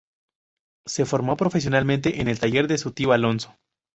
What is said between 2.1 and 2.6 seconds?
en el